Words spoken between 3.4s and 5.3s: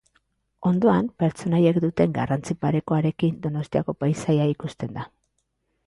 Donostiako paisaia ikusten da.